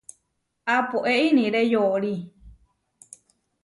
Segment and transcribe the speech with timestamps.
[0.75, 2.13] Apoé iniré yoorí.